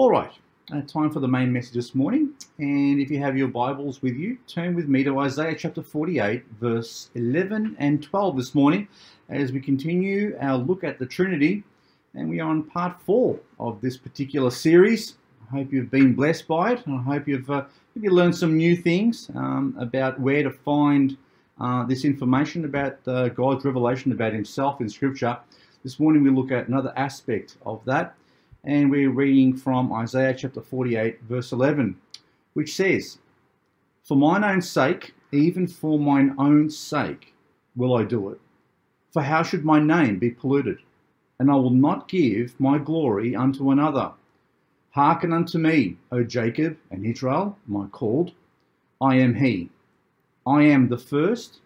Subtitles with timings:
[0.00, 0.32] All right,
[0.72, 2.30] uh, time for the main message this morning.
[2.56, 6.42] And if you have your Bibles with you, turn with me to Isaiah chapter 48,
[6.58, 8.88] verse 11 and 12 this morning
[9.28, 11.64] as we continue our look at the Trinity.
[12.14, 15.18] And we are on part four of this particular series.
[15.52, 16.86] I hope you've been blessed by it.
[16.86, 21.18] And I hope you've, uh, you learned some new things um, about where to find
[21.60, 25.36] uh, this information about uh, God's revelation about Himself in Scripture.
[25.82, 28.14] This morning we look at another aspect of that
[28.64, 31.96] and we're reading from Isaiah chapter 48, verse 11,
[32.52, 33.18] which says,
[34.02, 37.34] For mine own sake, even for mine own sake,
[37.74, 38.40] will I do it.
[39.12, 40.78] For how should my name be polluted?
[41.38, 44.12] And I will not give my glory unto another.
[44.90, 48.32] Hearken unto me, O Jacob and Israel, my called.
[49.00, 49.70] I am he.
[50.46, 51.60] I am the first.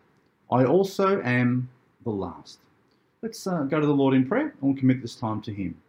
[0.50, 1.68] I also am
[2.04, 2.58] the last.
[3.22, 5.80] Let's uh, go to the Lord in prayer and we'll commit this time to him.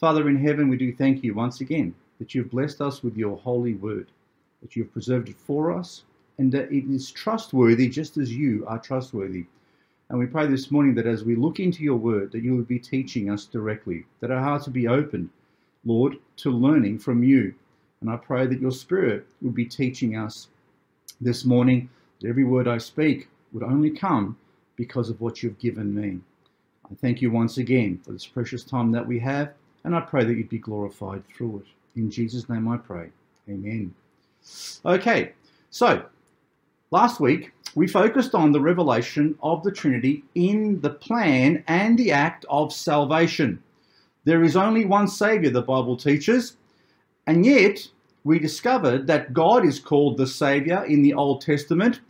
[0.00, 3.36] Father in heaven, we do thank you once again that you've blessed us with your
[3.36, 4.06] holy word,
[4.62, 6.04] that you've preserved it for us,
[6.38, 9.44] and that it is trustworthy just as you are trustworthy.
[10.08, 12.66] And we pray this morning that as we look into your word, that you would
[12.66, 15.28] be teaching us directly, that our hearts would be opened,
[15.84, 17.54] Lord, to learning from you.
[18.00, 20.48] And I pray that your spirit would be teaching us
[21.20, 21.90] this morning,
[22.22, 24.38] that every word I speak would only come
[24.76, 26.20] because of what you've given me.
[26.90, 29.52] I thank you once again for this precious time that we have
[29.84, 31.98] and I pray that you'd be glorified through it.
[31.98, 33.10] In Jesus' name I pray.
[33.48, 33.94] Amen.
[34.84, 35.32] Okay,
[35.70, 36.04] so
[36.90, 42.12] last week we focused on the revelation of the Trinity in the plan and the
[42.12, 43.62] act of salvation.
[44.24, 46.56] There is only one Saviour, the Bible teaches,
[47.26, 47.86] and yet
[48.24, 52.00] we discovered that God is called the Saviour in the Old Testament,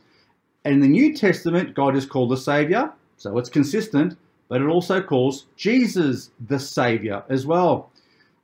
[0.65, 4.17] and in the New Testament, God is called the Saviour, so it's consistent,
[4.51, 7.89] but it also calls Jesus the Savior as well.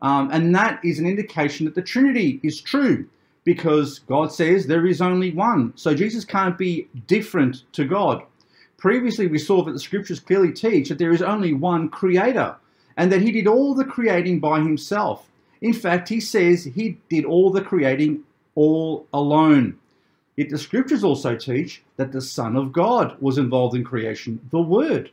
[0.01, 3.07] Um, and that is an indication that the Trinity is true
[3.43, 5.73] because God says there is only one.
[5.75, 8.23] So Jesus can't be different to God.
[8.77, 12.55] Previously, we saw that the scriptures clearly teach that there is only one creator
[12.97, 15.29] and that he did all the creating by himself.
[15.61, 18.23] In fact, he says he did all the creating
[18.55, 19.77] all alone.
[20.37, 24.61] Yet the scriptures also teach that the Son of God was involved in creation, the
[24.61, 25.11] Word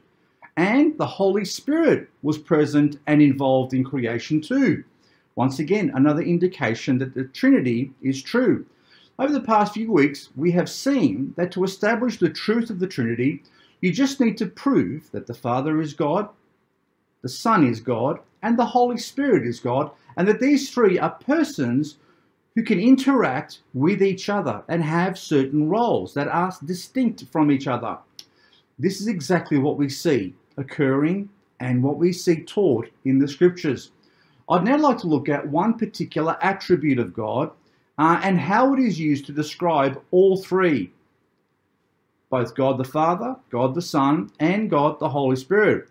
[0.57, 4.83] and the Holy Spirit was present and involved in creation too.
[5.35, 8.65] Once again, another indication that the Trinity is true.
[9.17, 12.87] Over the past few weeks, we have seen that to establish the truth of the
[12.87, 13.43] Trinity,
[13.81, 16.29] you just need to prove that the Father is God,
[17.21, 21.11] the Son is God, and the Holy Spirit is God, and that these three are
[21.11, 21.97] persons
[22.55, 27.67] who can interact with each other and have certain roles that are distinct from each
[27.67, 27.97] other.
[28.77, 33.91] This is exactly what we see occurring and what we see taught in the scriptures.
[34.49, 37.51] I'd now like to look at one particular attribute of God
[37.97, 40.91] uh, and how it is used to describe all three
[42.29, 45.87] both God the Father, God the Son, and God the Holy Spirit.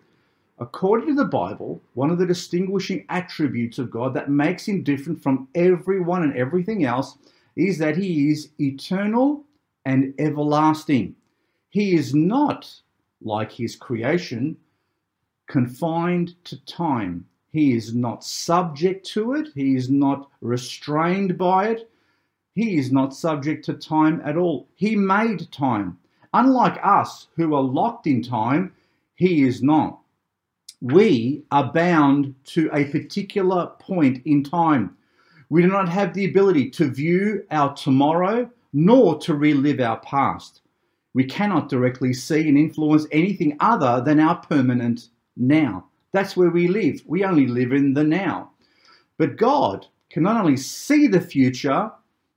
[0.59, 5.23] According to the Bible, one of the distinguishing attributes of God that makes him different
[5.23, 7.17] from everyone and everything else
[7.55, 9.45] is that he is eternal
[9.85, 11.15] and everlasting.
[11.69, 12.69] He is not
[13.25, 14.57] like his creation,
[15.47, 17.25] confined to time.
[17.51, 21.89] He is not subject to it, he is not restrained by it,
[22.55, 24.67] he is not subject to time at all.
[24.75, 25.97] He made time.
[26.33, 28.73] Unlike us who are locked in time,
[29.15, 29.99] he is not.
[30.81, 34.97] We are bound to a particular point in time.
[35.49, 40.62] We do not have the ability to view our tomorrow nor to relive our past
[41.13, 45.85] we cannot directly see and influence anything other than our permanent now.
[46.11, 47.01] That's where we live.
[47.05, 48.51] We only live in the now.
[49.17, 51.91] But God can not only see the future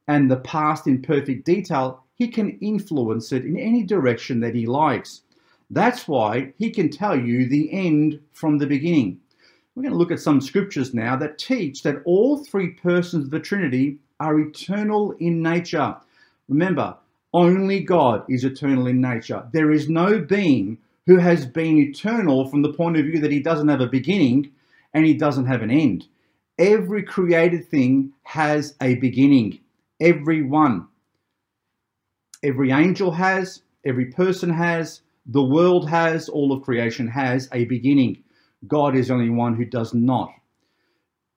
[0.09, 4.67] and the past in perfect detail, He can influence it in any direction that He
[4.67, 5.23] likes.
[5.71, 9.21] That's why He can tell you the end from the beginning.
[9.75, 13.31] We're going to look at some scriptures now that teach that all three persons of
[13.31, 15.95] the Trinity are eternal in nature.
[16.49, 16.97] Remember,
[17.37, 19.47] only God is eternal in nature.
[19.53, 23.41] There is no being who has been eternal from the point of view that he
[23.41, 24.53] doesn't have a beginning
[24.95, 26.07] and he doesn't have an end.
[26.59, 29.61] Every created thing has a beginning.
[30.01, 30.89] Every one.
[32.43, 38.25] Every angel has, every person has, the world has, all of creation has a beginning.
[38.67, 40.33] God is only one who does not.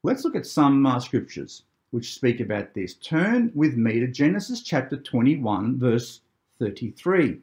[0.03, 2.95] Let's look at some uh, scriptures which speak about this.
[2.95, 6.21] Turn with me to Genesis chapter 21, verse
[6.59, 7.39] 33.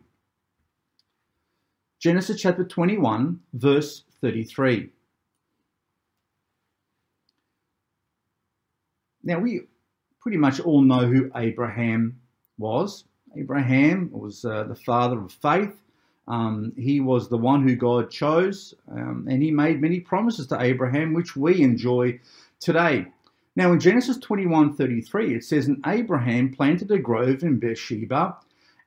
[1.98, 4.90] Genesis chapter 21, verse 33.
[9.24, 9.62] Now, we
[10.20, 12.20] pretty much all know who Abraham
[12.58, 13.04] was.
[13.36, 15.74] Abraham was uh, the father of faith.
[16.28, 20.60] Um, he was the one who God chose, um, and he made many promises to
[20.60, 22.18] Abraham, which we enjoy
[22.60, 23.06] today.
[23.56, 28.36] Now, in Genesis 21:33, it says, "And Abraham planted a grove in Beersheba,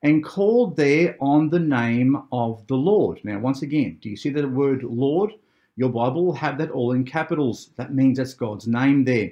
[0.04, 4.30] and called there on the name of the Lord." Now, once again, do you see
[4.30, 5.34] the word Lord?
[5.76, 7.72] Your Bible will have that all in capitals.
[7.78, 9.32] That means that's God's name there.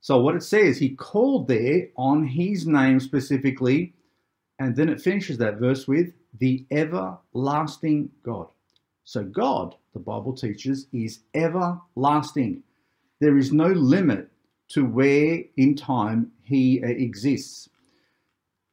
[0.00, 3.92] So, what it says, he called there on his name specifically,
[4.58, 8.48] and then it finishes that verse with the everlasting God.
[9.04, 12.62] So, God, the Bible teaches, is everlasting.
[13.20, 14.31] There is no limit
[14.72, 17.68] to where in time he uh, exists.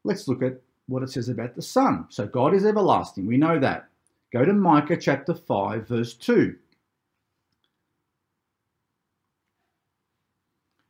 [0.04, 2.06] Let's look at what it says about the Son.
[2.10, 3.28] So, God is everlasting.
[3.28, 3.90] We know that.
[4.32, 6.56] Go to Micah chapter 5, verse 2.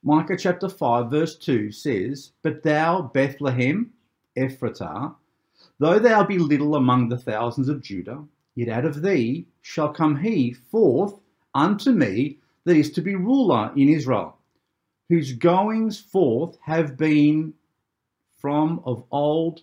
[0.03, 3.91] Micah chapter 5, verse 2 says, But thou, Bethlehem,
[4.37, 5.13] Ephratah,
[5.77, 8.23] though thou be little among the thousands of Judah,
[8.55, 11.19] yet out of thee shall come he forth
[11.53, 14.38] unto me that is to be ruler in Israel,
[15.09, 17.53] whose goings forth have been
[18.37, 19.61] from of old,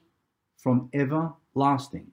[0.57, 2.13] from everlasting.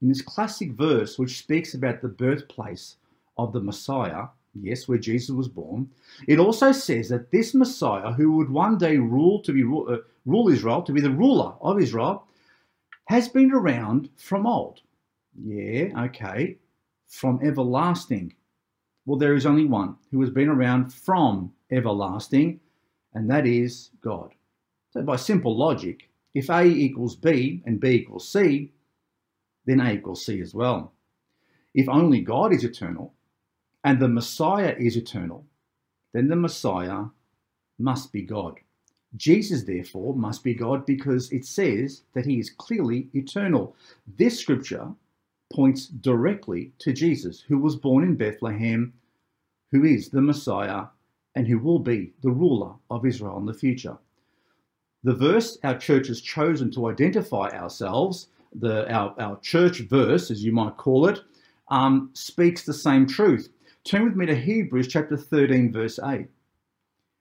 [0.00, 2.96] In this classic verse, which speaks about the birthplace
[3.36, 5.90] of the Messiah, yes, where Jesus was born,
[6.28, 10.48] it also says that this Messiah, who would one day rule to be uh, rule
[10.48, 12.26] Israel, to be the ruler of Israel,
[13.06, 14.80] has been around from old.
[15.44, 16.56] Yeah, okay,
[17.08, 18.34] from everlasting.
[19.04, 22.60] Well, there is only one who has been around from everlasting,
[23.14, 24.32] and that is God.
[24.90, 28.72] So, by simple logic, if A equals B and B equals C,
[29.64, 30.92] then A equals C as well.
[31.74, 33.12] If only God is eternal,
[33.84, 35.44] and the Messiah is eternal,
[36.12, 37.04] then the Messiah
[37.78, 38.58] must be God.
[39.16, 43.76] Jesus, therefore, must be God because it says that he is clearly eternal.
[44.18, 44.88] This scripture
[45.52, 48.92] points directly to Jesus, who was born in Bethlehem,
[49.70, 50.86] who is the Messiah,
[51.36, 53.96] and who will be the ruler of Israel in the future.
[55.04, 60.42] The verse our church has chosen to identify ourselves, the, our, our church verse, as
[60.42, 61.20] you might call it,
[61.68, 63.50] um, speaks the same truth.
[63.84, 66.26] Turn with me to Hebrews chapter 13, verse 8.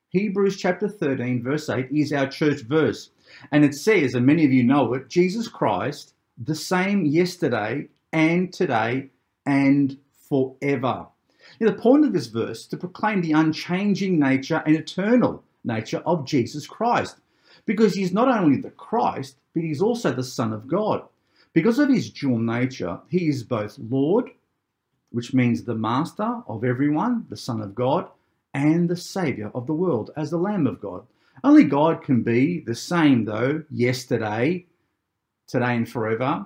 [0.10, 3.12] Hebrews chapter 13, verse 8 is our church verse.
[3.52, 8.52] And it says, and many of you know it, Jesus Christ, the same yesterday and
[8.54, 9.10] today
[9.46, 9.98] and
[10.30, 11.08] forever.
[11.60, 16.02] Now, the point of this verse is to proclaim the unchanging nature and eternal nature
[16.06, 17.18] of Jesus Christ.
[17.66, 21.04] Because he's not only the Christ, but he's also the Son of God.
[21.54, 24.30] Because of his dual nature, he is both Lord
[25.16, 28.10] which means the Master of everyone, the Son of God,
[28.54, 31.06] and the Saviour of the world as the Lamb of God.
[31.42, 34.66] Only God can be the same, though, yesterday,
[35.48, 36.46] today, and forever.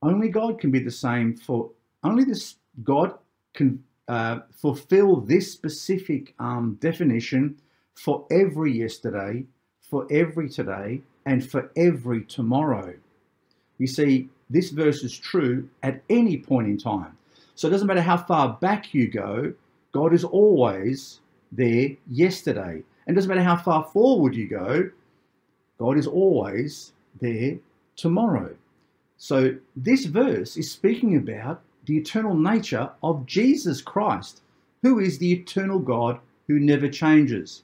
[0.00, 1.70] Only God can be the same for,
[2.02, 3.12] only this God
[3.52, 7.56] can uh, fulfill this specific um, definition
[7.94, 9.42] for every yesterday,
[9.80, 12.92] for every today, and for every tomorrow.
[13.78, 17.16] You see, this verse is true at any point in time.
[17.54, 19.54] So it doesn't matter how far back you go,
[19.92, 21.20] God is always
[21.50, 22.82] there yesterday.
[23.06, 24.90] And it doesn't matter how far forward you go,
[25.78, 27.56] God is always there
[27.96, 28.54] tomorrow.
[29.16, 34.40] So this verse is speaking about the eternal nature of Jesus Christ,
[34.82, 37.62] who is the eternal God who never changes.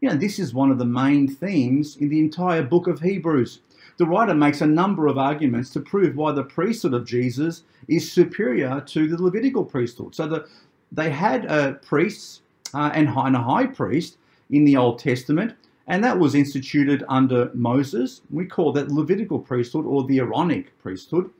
[0.00, 3.60] You know, this is one of the main themes in the entire book of Hebrews.
[3.98, 8.12] The writer makes a number of arguments to prove why the priesthood of Jesus is
[8.12, 10.14] superior to the Levitical priesthood.
[10.14, 10.46] So the,
[10.92, 12.42] they had a priest
[12.74, 14.18] uh, and, and a high priest
[14.50, 15.54] in the Old Testament,
[15.86, 18.20] and that was instituted under Moses.
[18.30, 21.30] We call that Levitical priesthood or the Aaronic priesthood.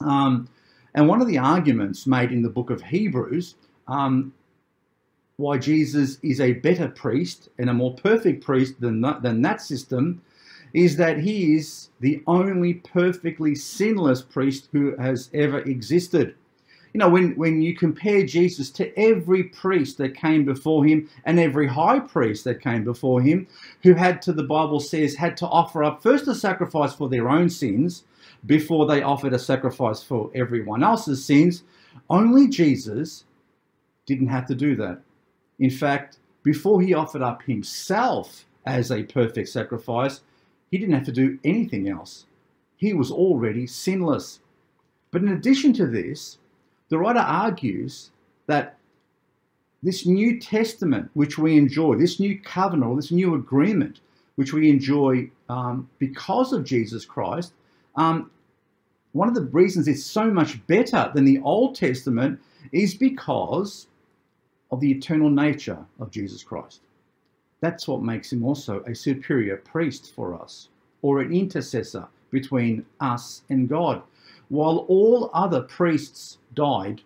[0.00, 0.48] Um,
[0.94, 3.54] and one of the arguments made in the book of Hebrews
[3.88, 4.32] um,
[5.36, 9.60] why Jesus is a better priest and a more perfect priest than that, than that
[9.60, 10.22] system
[10.72, 16.34] is that he is the only perfectly sinless priest who has ever existed.
[16.92, 21.38] You know, when, when you compare Jesus to every priest that came before him and
[21.38, 23.46] every high priest that came before him,
[23.82, 27.28] who had to, the Bible says, had to offer up first a sacrifice for their
[27.28, 28.04] own sins
[28.46, 31.62] before they offered a sacrifice for everyone else's sins,
[32.08, 33.24] only Jesus
[34.06, 35.00] didn't have to do that.
[35.58, 40.22] In fact, before he offered up himself as a perfect sacrifice,
[40.70, 42.26] he didn't have to do anything else.
[42.76, 44.40] He was already sinless.
[45.10, 46.38] But in addition to this,
[46.88, 48.10] the writer argues
[48.46, 48.78] that
[49.82, 54.00] this New Testament, which we enjoy, this new covenant or this new agreement,
[54.36, 57.52] which we enjoy um, because of Jesus Christ,
[57.96, 58.30] um,
[59.12, 62.40] one of the reasons it's so much better than the Old Testament
[62.72, 63.88] is because
[64.70, 66.80] of the eternal nature of Jesus Christ.
[67.60, 70.68] That's what makes him also a superior priest for us,
[71.02, 74.02] or an intercessor between us and God.
[74.48, 77.02] While all other priests died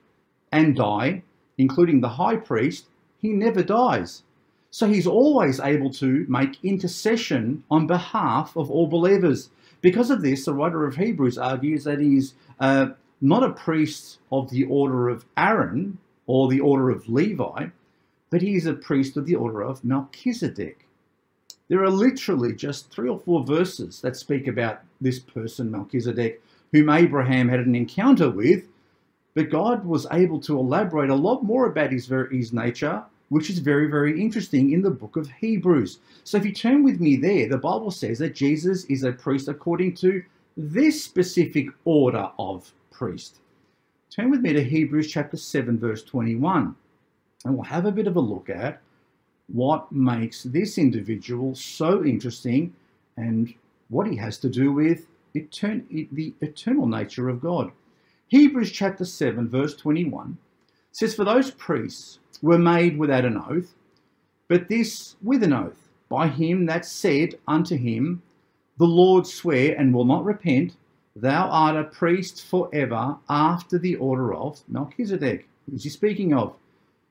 [0.53, 1.23] and die,
[1.59, 2.87] including the high priest,
[3.21, 4.23] he never dies.
[4.71, 9.51] So he's always able to make intercession on behalf of all believers.
[9.85, 14.49] Because of this, the writer of Hebrews argues that he's uh, not a priest of
[14.49, 17.67] the order of Aaron or the order of Levi,
[18.31, 20.87] but he is a priest of the order of Melchizedek.
[21.69, 26.89] There are literally just three or four verses that speak about this person, Melchizedek, whom
[26.89, 28.65] Abraham had an encounter with
[29.35, 33.59] but God was able to elaborate a lot more about his, his nature, which is
[33.59, 35.99] very, very interesting in the book of Hebrews.
[36.25, 39.49] So if you turn with me there, the Bible says that Jesus is a priest
[39.49, 40.23] according to
[40.57, 43.41] this specific order of priest.
[44.11, 46.77] Turn with me to Hebrews chapter 7, verse 21,
[47.45, 48.81] and we'll have a bit of a look at
[49.49, 52.75] what makes this individual so interesting
[53.17, 53.53] and
[53.89, 57.73] what he has to do with etern- the eternal nature of God.
[58.29, 60.39] Hebrews chapter 7, verse 21
[60.95, 63.75] says, For those priests were made without an oath,
[64.49, 68.23] but this with an oath, by him that said unto him,
[68.79, 70.77] The Lord swear and will not repent,
[71.17, 75.49] Thou art a priest forever after the order of Melchizedek.
[75.69, 76.55] Who's he speaking of?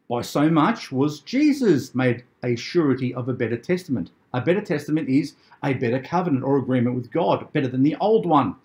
[0.10, 4.12] By so much was Jesus made a surety of a better testament.
[4.34, 8.26] A better testament is a better covenant or agreement with God, better than the old
[8.26, 8.56] one.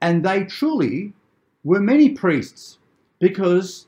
[0.00, 1.12] And they truly
[1.62, 2.78] were many priests
[3.20, 3.86] because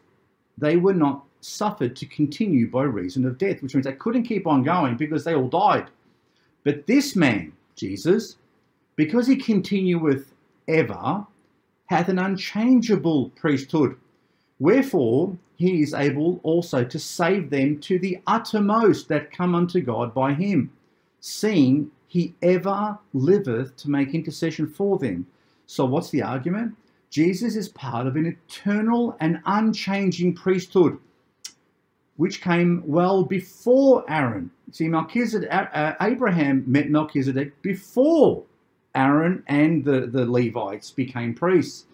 [0.58, 4.46] they were not suffered to continue by reason of death, which means they couldn't keep
[4.46, 5.88] on going because they all died.
[6.64, 8.36] But this man, Jesus,
[8.96, 10.32] because he continueth
[10.66, 11.24] ever,
[11.86, 13.96] hath an unchangeable priesthood.
[14.58, 20.12] Wherefore he is able also to save them to the uttermost that come unto God
[20.12, 20.70] by him,
[21.20, 25.26] seeing he ever liveth to make intercession for them.
[25.66, 26.74] So what's the argument?
[27.10, 30.98] Jesus is part of an eternal and unchanging priesthood,
[32.16, 34.50] which came well before Aaron.
[34.72, 35.48] See, Melchizedek,
[36.00, 38.44] Abraham met Melchizedek before
[38.94, 41.86] Aaron and the, the Levites became priests.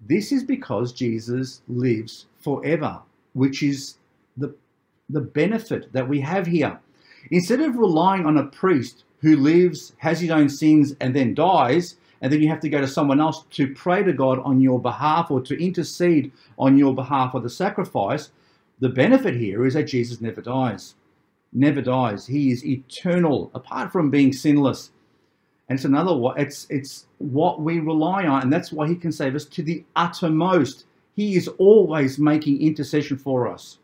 [0.00, 3.00] This is because Jesus lives forever,
[3.34, 3.96] which is
[4.36, 4.54] the,
[5.08, 6.80] the benefit that we have here.
[7.30, 11.96] Instead of relying on a priest who lives, has his own sins, and then dies,
[12.20, 14.80] and then you have to go to someone else to pray to God on your
[14.80, 18.30] behalf or to intercede on your behalf of the sacrifice.
[18.80, 20.94] The benefit here is that Jesus never dies.
[21.52, 22.26] Never dies.
[22.26, 24.90] He is eternal, apart from being sinless.
[25.68, 29.12] And it's another what it's it's what we rely on, and that's why he can
[29.12, 30.84] save us to the uttermost.
[31.14, 33.78] He is always making intercession for us.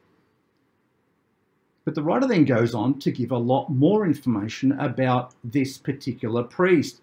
[1.85, 6.43] But the writer then goes on to give a lot more information about this particular
[6.43, 7.01] priest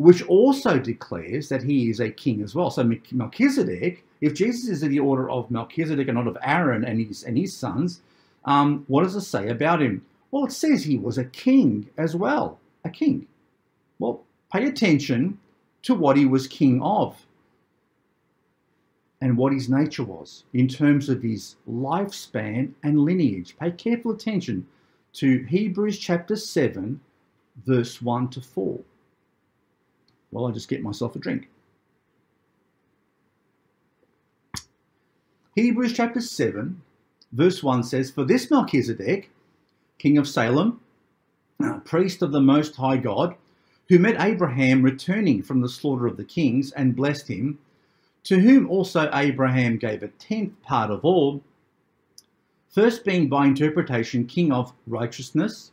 [0.00, 2.70] which also declares that he is a king as well.
[2.70, 7.06] So Melchizedek, if Jesus is in the order of Melchizedek and not of Aaron and
[7.06, 8.00] his and his sons,
[8.46, 10.06] um, what does it say about him?
[10.30, 13.26] Well, it says he was a king as well, a king.
[13.98, 15.38] Well, pay attention
[15.82, 17.26] to what he was king of
[19.20, 23.54] and what his nature was in terms of his lifespan and lineage.
[23.60, 24.66] Pay careful attention
[25.12, 26.98] to Hebrews chapter 7,
[27.66, 28.80] verse 1 to 4
[30.30, 31.48] while I just get myself a drink.
[35.56, 36.80] Hebrews chapter 7,
[37.32, 39.30] verse 1 says, For this Melchizedek,
[39.98, 40.80] king of Salem,
[41.62, 43.34] uh, priest of the Most High God,
[43.88, 47.58] who met Abraham returning from the slaughter of the kings and blessed him,
[48.22, 51.42] to whom also Abraham gave a tenth part of all,
[52.68, 55.72] first being by interpretation king of righteousness,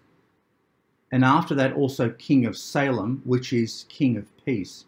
[1.11, 4.85] and after that also king of Salem, which is king of peace,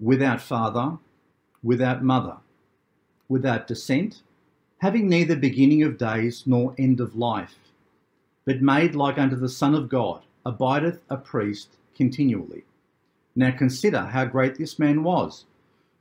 [0.00, 0.98] without father,
[1.62, 2.36] without mother,
[3.28, 4.22] without descent,
[4.78, 7.58] having neither beginning of days nor end of life,
[8.44, 12.64] but made like unto the Son of God, abideth a priest continually.
[13.34, 15.46] Now consider how great this man was,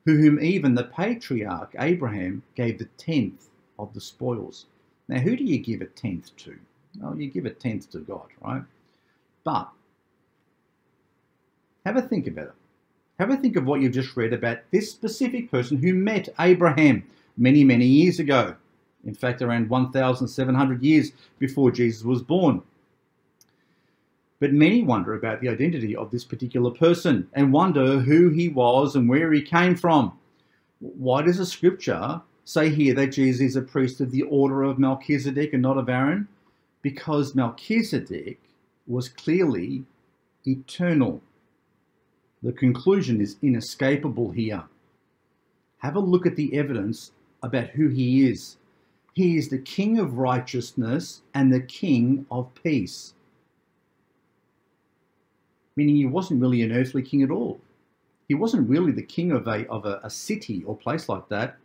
[0.05, 3.49] who whom even the patriarch Abraham gave the tenth
[3.79, 4.65] of the spoils.
[5.07, 6.57] Now, who do you give a tenth to?
[6.99, 8.63] Well, you give a tenth to God, right?
[9.43, 9.69] But
[11.85, 12.53] have a think about it.
[13.19, 17.03] Have a think of what you've just read about this specific person who met Abraham
[17.37, 18.55] many, many years ago.
[19.05, 22.61] In fact, around 1,700 years before Jesus was born.
[24.39, 28.95] But many wonder about the identity of this particular person and wonder who he was
[28.95, 30.17] and where he came from.
[30.79, 34.79] Why does the scripture say here that Jesus is a priest of the order of
[34.79, 36.27] Melchizedek and not of Aaron?
[36.81, 38.39] Because Melchizedek
[38.87, 39.85] was clearly
[40.45, 41.21] eternal.
[42.41, 44.63] The conclusion is inescapable here.
[45.79, 47.11] Have a look at the evidence
[47.41, 48.57] about who he is.
[49.13, 53.13] He is the King of righteousness and the King of peace.
[55.75, 57.59] Meaning he wasn't really an earthly king at all.
[58.27, 61.57] He wasn't really the king of a, of a, a city or place like that.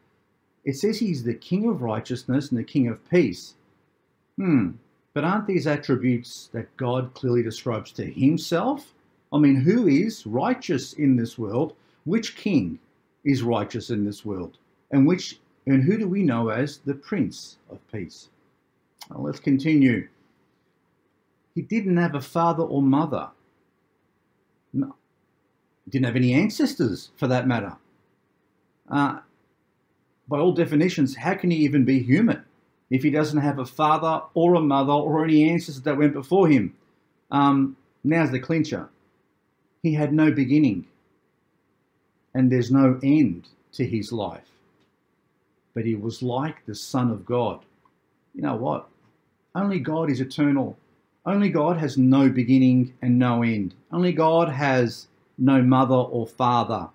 [0.64, 3.54] It says he's the king of righteousness and the king of peace.
[4.36, 4.72] Hmm,
[5.14, 8.94] but aren't these attributes that God clearly describes to himself?
[9.32, 11.74] I mean, who is righteous in this world?
[12.04, 12.78] Which king
[13.24, 14.58] is righteous in this world?
[14.90, 18.30] And which and who do we know as the Prince of Peace?
[19.10, 20.08] Well, let's continue.
[21.54, 23.28] He didn't have a father or mother.
[24.72, 24.94] No.
[25.84, 27.76] He Didn't have any ancestors, for that matter.
[28.88, 29.18] Uh,
[30.26, 32.44] by all definitions, how can he even be human
[32.90, 36.48] if he doesn't have a father or a mother or any ancestors that went before
[36.48, 36.74] him?
[37.30, 38.88] Um, now's the clincher.
[39.82, 40.86] He had no beginning,
[42.34, 44.48] and there's no end to his life
[45.78, 47.60] but he was like the Son of God.
[48.34, 48.88] You know what?
[49.54, 50.76] Only God is eternal.
[51.24, 53.76] Only God has no beginning and no end.
[53.92, 55.06] Only God has
[55.38, 56.88] no mother or father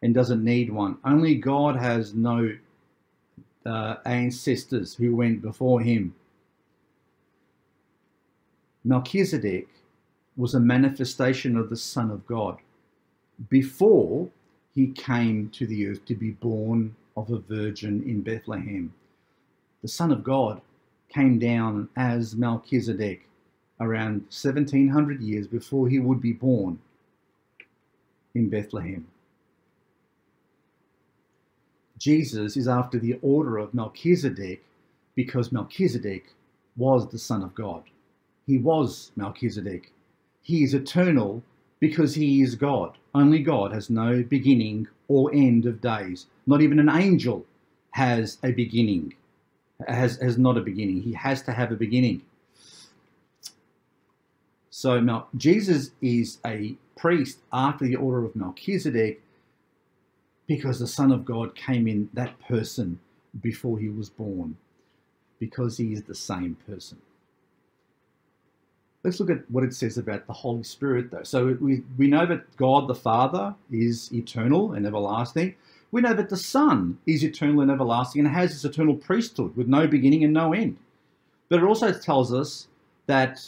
[0.00, 0.96] and doesn't need one.
[1.04, 2.56] Only God has no
[3.66, 6.14] ancestors who went before him.
[8.84, 9.68] Melchizedek
[10.36, 12.58] was a manifestation of the Son of God
[13.48, 14.28] before
[14.74, 18.92] he came to the earth to be born of a virgin in Bethlehem.
[19.82, 20.60] The Son of God
[21.08, 23.28] came down as Melchizedek
[23.80, 26.78] around 1700 years before he would be born
[28.34, 29.06] in Bethlehem.
[32.04, 34.62] Jesus is after the order of Melchizedek
[35.14, 36.34] because Melchizedek
[36.76, 37.84] was the Son of God.
[38.46, 39.90] He was Melchizedek.
[40.42, 41.42] He is eternal
[41.80, 42.98] because he is God.
[43.14, 46.26] Only God has no beginning or end of days.
[46.46, 47.46] Not even an angel
[47.92, 49.14] has a beginning,
[49.88, 51.00] has, has not a beginning.
[51.00, 52.20] He has to have a beginning.
[54.68, 59.22] So Mel- Jesus is a priest after the order of Melchizedek
[60.46, 62.98] because the Son of God came in that person
[63.40, 64.56] before he was born,
[65.38, 66.98] because he is the same person.
[69.02, 71.24] Let's look at what it says about the Holy Spirit, though.
[71.24, 75.54] So we, we know that God the Father is eternal and everlasting.
[75.90, 79.68] We know that the Son is eternal and everlasting and has this eternal priesthood with
[79.68, 80.78] no beginning and no end.
[81.50, 82.68] But it also tells us
[83.06, 83.46] that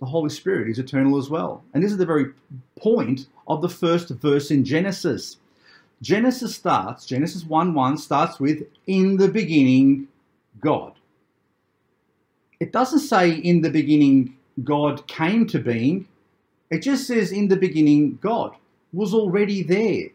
[0.00, 1.62] the Holy Spirit is eternal as well.
[1.72, 2.32] And this is the very
[2.76, 5.36] point of the first verse in Genesis.
[6.00, 10.08] Genesis starts, Genesis 1 1 starts with, In the beginning,
[10.60, 10.94] God.
[12.60, 16.06] It doesn't say, In the beginning, God came to being.
[16.70, 18.54] It just says in the beginning, God
[18.92, 20.10] was already there.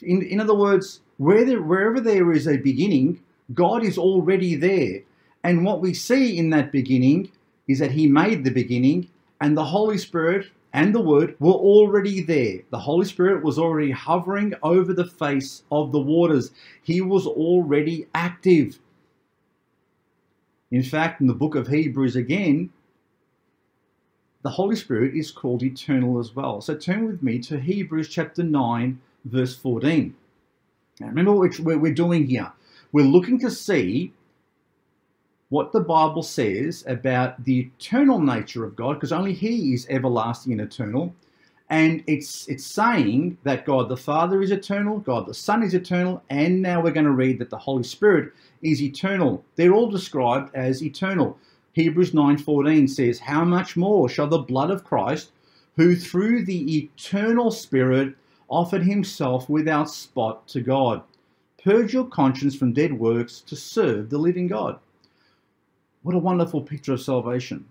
[0.00, 3.22] In, in other words, where there, wherever there is a beginning,
[3.54, 5.02] God is already there.
[5.44, 7.30] And what we see in that beginning
[7.68, 9.08] is that He made the beginning,
[9.40, 12.60] and the Holy Spirit and the Word were already there.
[12.70, 18.06] The Holy Spirit was already hovering over the face of the waters, He was already
[18.14, 18.78] active.
[20.70, 22.70] In fact, in the book of Hebrews again,
[24.42, 26.60] the Holy Spirit is called eternal as well.
[26.60, 30.14] So turn with me to Hebrews chapter 9, verse 14.
[30.98, 32.50] Now remember what we're doing here.
[32.90, 34.12] We're looking to see
[35.52, 40.52] what the Bible says about the eternal nature of God, because only He is everlasting
[40.52, 41.14] and eternal.
[41.68, 46.22] And it's it's saying that God the Father is eternal, God the Son is eternal,
[46.30, 49.44] and now we're going to read that the Holy Spirit is eternal.
[49.56, 51.36] They're all described as eternal.
[51.74, 55.32] Hebrews 9:14 says, "How much more shall the blood of Christ,
[55.76, 58.16] who through the eternal Spirit
[58.48, 61.02] offered himself without spot to God,
[61.62, 64.78] purge your conscience from dead works to serve the living God?"
[66.02, 67.66] What a wonderful picture of salvation,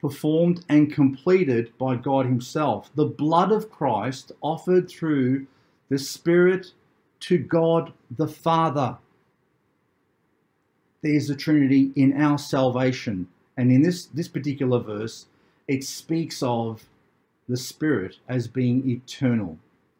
[0.00, 2.90] performed and completed by God himself.
[2.94, 5.46] The blood of Christ offered through
[5.88, 6.72] the Spirit
[7.20, 8.98] to God the Father.
[11.02, 15.26] There's the Trinity in our salvation and in this, this particular verse,
[15.68, 16.84] it speaks of
[17.48, 19.58] the Spirit as being eternal.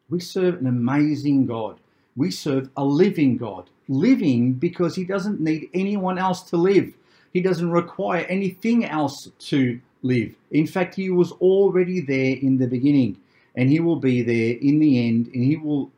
[0.09, 1.79] We serve an amazing God.
[2.17, 3.69] We serve a living God.
[3.89, 6.95] living because he doesn't need anyone else to live.
[7.33, 10.35] He doesn't require anything else to live.
[10.51, 13.19] In fact, he was already there in the beginning
[13.55, 15.91] and he will be there in the end and he will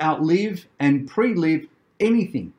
[0.00, 1.66] outlive and pre live
[2.00, 2.52] anything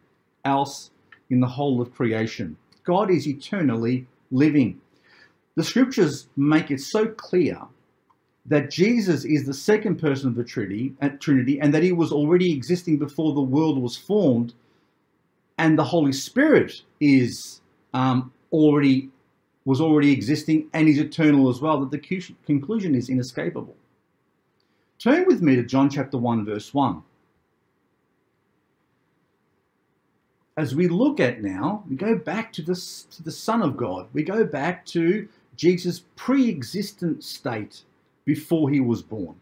[0.46, 0.92] else
[1.30, 2.56] in the whole of creation.
[2.84, 4.80] God is eternally living.
[5.56, 7.60] The scriptures make it so clear
[8.46, 12.12] that Jesus is the second person of the Trinity, uh, Trinity and that he was
[12.12, 14.54] already existing before the world was formed,
[15.58, 17.62] and the Holy Spirit is
[17.94, 19.10] um, already
[19.66, 21.80] was already existing and is eternal as well.
[21.80, 23.76] That the conclusion is inescapable.
[25.00, 27.04] Turn with me to John chapter one, verse one.
[30.56, 34.08] As we look at now, we go back to this to the Son of God.
[34.14, 37.82] We go back to Jesus' pre-existent state
[38.26, 39.36] before he was born.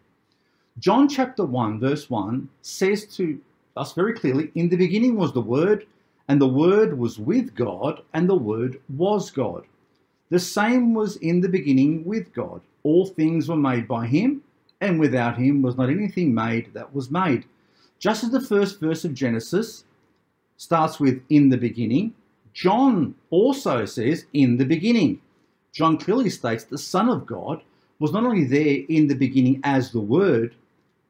[0.78, 3.38] John chapter 1, verse 1 says to
[3.76, 5.86] us very clearly In the beginning was the Word,
[6.32, 9.66] and the Word was with God, and the Word was God.
[10.30, 12.62] The same was in the beginning with God.
[12.84, 14.42] All things were made by him,
[14.80, 17.44] and without him was not anything made that was made.
[17.98, 19.84] Just as the first verse of Genesis
[20.56, 22.14] starts with in the beginning,
[22.54, 25.20] John also says in the beginning.
[25.74, 27.60] John clearly states the Son of God
[27.98, 30.54] was not only there in the beginning as the Word,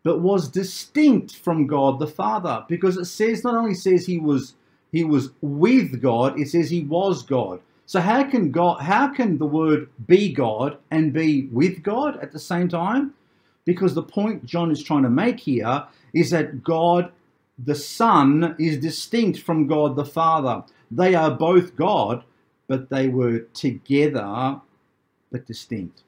[0.03, 4.57] but was distinct from God the Father, because it says not only says he was
[4.93, 7.61] he was with God, it says he was God.
[7.87, 12.33] So how can God how can the word be God and be with God at
[12.33, 13.15] the same time?
[13.65, 17.11] Because the point John is trying to make here is that God
[17.59, 20.65] the Son is distinct from God the Father.
[20.91, 22.25] They are both God,
[22.67, 24.61] but they were together
[25.31, 26.03] but distinct.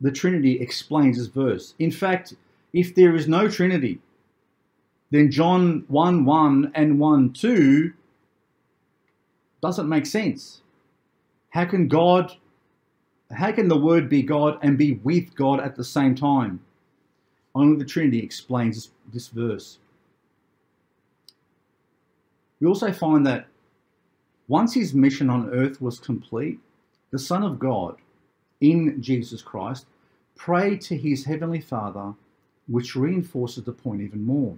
[0.00, 1.74] the Trinity explains this verse.
[1.78, 2.34] In fact,
[2.72, 4.00] if there is no Trinity,
[5.10, 7.92] then John 1 1 and 1 2
[9.60, 10.62] doesn't make sense.
[11.50, 12.32] How can God,
[13.32, 16.60] how can the Word be God and be with God at the same time?
[17.54, 19.78] Only the Trinity explains this, this verse.
[22.60, 23.46] We also find that
[24.48, 26.58] once his mission on earth was complete,
[27.10, 27.96] the Son of God
[28.60, 29.86] in Jesus Christ,
[30.36, 32.14] prayed to his heavenly Father,
[32.68, 34.56] which reinforces the point even more.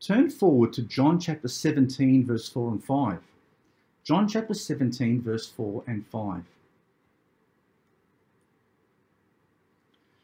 [0.00, 3.18] Turn forward to John chapter 17, verse 4 and 5.
[4.04, 6.42] John chapter 17, verse 4 and 5.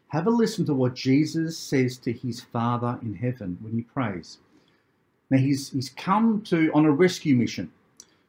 [0.09, 4.39] Have a listen to what Jesus says to his Father in heaven when he prays.
[5.31, 7.71] Now he's, he's come to on a rescue mission.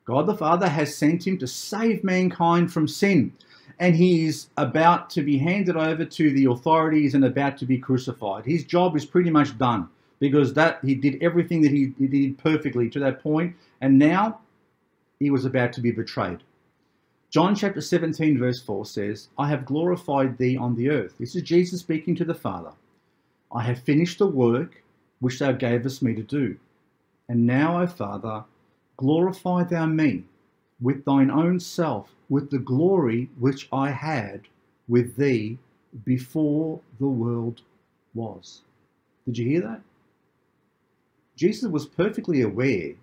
[0.10, 3.32] God the Father has sent him to save mankind from sin
[3.78, 8.44] and he's about to be handed over to the authorities and about to be crucified.
[8.44, 9.88] His job is pretty much done
[10.20, 14.40] because that he did everything that he, he did perfectly to that point, and now
[15.20, 16.40] he was about to be betrayed.
[17.30, 21.14] John chapter 17, verse 4 says, I have glorified thee on the earth.
[21.20, 22.72] This is Jesus speaking to the Father.
[23.52, 24.82] I have finished the work
[25.20, 26.58] which thou gavest me to do.
[27.28, 28.44] And now, O Father,
[29.00, 30.22] glorify thou me
[30.82, 34.42] with thine own self with the glory which I had
[34.90, 35.58] with thee
[36.04, 37.62] before the world
[38.14, 38.62] was.
[39.26, 39.82] Did you hear that?
[41.38, 42.96] Jesus was perfectly aware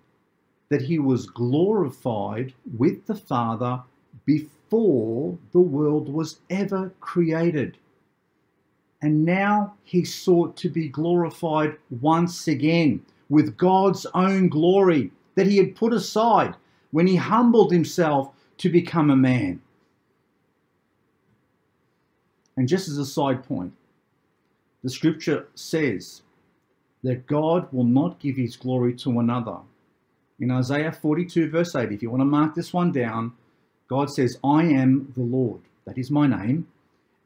[0.69, 3.81] that he was glorified with the Father
[4.27, 7.79] before the world was ever created.
[9.01, 15.59] And now he sought to be glorified once again with God's own glory that he
[15.59, 16.57] had put aside
[16.91, 19.61] when he humbled himself to become a man.
[22.57, 23.75] And just as a side point,
[24.83, 26.23] the scripture says
[27.03, 29.59] that God will not give his glory to another.
[30.41, 33.33] In Isaiah 42, verse 8, if you want to mark this one down,
[33.89, 36.67] God says, I am the Lord, that is my name,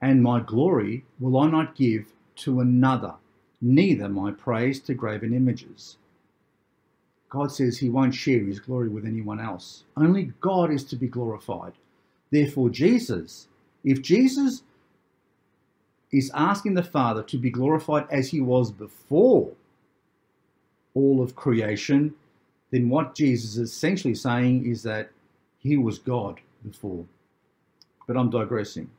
[0.03, 3.15] and my glory will I not give to another,
[3.61, 5.97] neither my praise to graven images.
[7.31, 9.85] God says he won't share his glory with anyone else.
[9.97, 11.73] Only God is to be glorified.
[12.31, 13.47] Therefore, Jesus,
[13.85, 14.63] if Jesus
[16.11, 19.53] is asking the Father to be glorified as he was before
[20.95, 22.13] all of creation,
[22.73, 25.11] then what Jesus is essentially saying is that
[25.59, 27.05] he was God before.
[28.09, 28.91] But I'm digressing.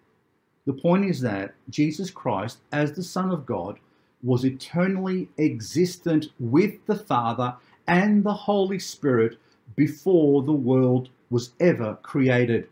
[0.66, 3.78] The point is that Jesus Christ, as the Son of God,
[4.24, 7.56] was eternally existent with the Father
[7.88, 9.38] and the Holy Spirit
[9.76, 12.68] before the world was ever created.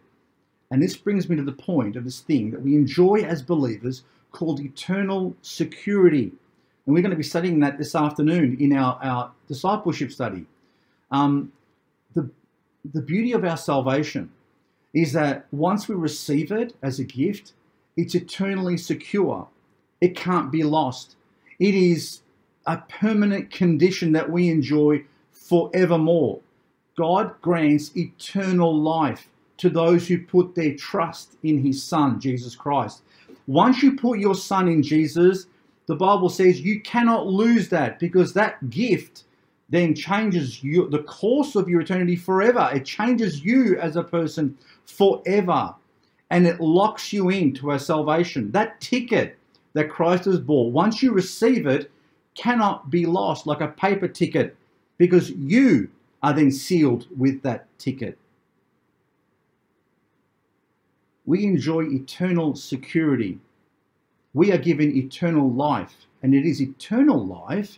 [0.72, 4.04] And this brings me to the point of this thing that we enjoy as believers
[4.32, 6.32] called eternal security.
[6.86, 10.46] And we're going to be studying that this afternoon in our, our discipleship study.
[11.12, 11.52] Um,
[12.14, 12.30] the,
[12.86, 14.32] the beauty of our salvation
[14.94, 17.54] is that once we receive it as a gift,
[17.98, 19.48] it's eternally secure.
[20.02, 21.16] It can't be lost.
[21.60, 22.22] It is
[22.66, 26.40] a permanent condition that we enjoy forevermore.
[26.98, 33.02] God grants eternal life to those who put their trust in his Son, Jesus Christ.
[33.48, 35.48] Once you put your Son in Jesus,
[35.88, 39.24] the Bible says you cannot lose that because that gift
[39.70, 42.70] then changes you, the course of your eternity forever.
[42.74, 45.76] It changes you as a person forever
[46.30, 48.52] and it locks you into our salvation.
[48.52, 49.38] That ticket
[49.74, 51.92] that Christ has bought, once you receive it,
[52.40, 54.56] cannot be lost like a paper ticket
[54.98, 55.90] because you
[56.24, 58.18] are then sealed with that ticket.
[61.26, 63.40] We enjoy eternal security.
[64.34, 67.78] We are given eternal life, and it is eternal life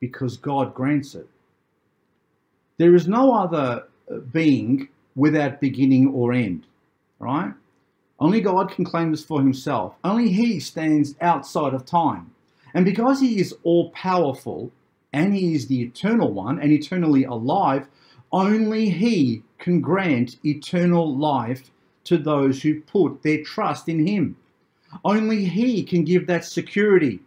[0.00, 1.28] because God grants it.
[2.78, 6.66] There is no other uh, being without beginning or end,
[7.18, 7.52] right?
[8.20, 9.94] Only God can claim this for himself.
[10.04, 12.30] Only he stands outside of time.
[12.74, 14.70] And because he is all powerful
[15.12, 17.88] and he is the eternal one and eternally alive,
[18.32, 21.70] only he can grant eternal life
[22.04, 24.36] to those who put their trust in him.
[25.04, 27.20] Only he can give that security.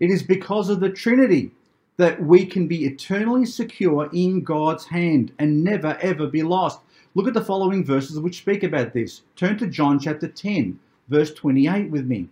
[0.00, 1.50] It is because of the Trinity
[1.98, 6.80] that we can be eternally secure in God's hand and never ever be lost.
[7.14, 9.22] Look at the following verses which speak about this.
[9.36, 10.78] Turn to John chapter 10,
[11.08, 12.28] verse 28 with me.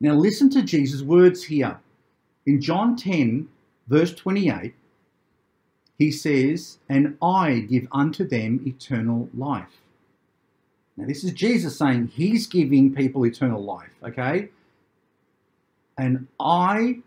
[0.00, 1.78] Now listen to Jesus' words here.
[2.46, 3.48] In John 10,
[3.88, 4.74] verse 28,
[5.98, 9.82] he says, And I give unto them eternal life.
[10.96, 14.48] Now, this is Jesus saying he's giving people eternal life, okay?
[15.96, 16.98] And I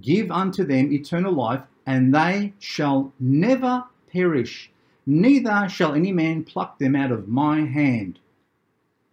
[0.00, 4.70] give unto them eternal life, and they shall never perish,
[5.06, 8.18] neither shall any man pluck them out of my hand.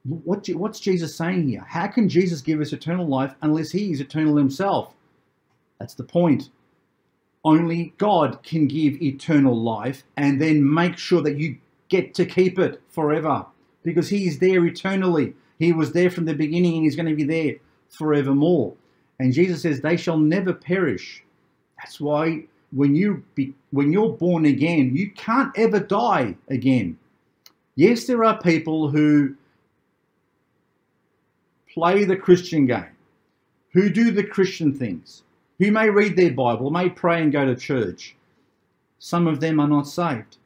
[0.08, 1.66] What, what's Jesus saying here?
[1.68, 4.94] How can Jesus give us eternal life unless he is eternal himself?
[5.80, 6.50] That's the point.
[7.44, 11.58] Only God can give eternal life and then make sure that you
[11.90, 13.46] get to keep it forever
[13.84, 15.34] because he is there eternally.
[15.60, 17.56] He was there from the beginning and he's going to be there
[17.90, 18.74] forevermore.
[19.20, 21.24] And Jesus says, they shall never perish.
[21.78, 26.98] That's why when you be, when you're born again, you can't ever die again.
[27.76, 29.36] Yes, there are people who
[31.78, 32.98] play the Christian game,
[33.72, 35.22] who do the Christian things,
[35.60, 38.16] who may read their Bible, may pray and go to church.
[38.98, 40.38] Some of them are not saved.